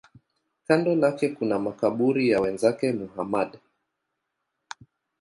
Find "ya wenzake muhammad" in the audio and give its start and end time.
2.29-3.59